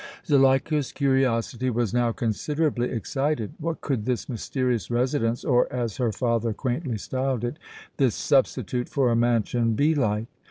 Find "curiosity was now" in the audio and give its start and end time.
0.91-2.11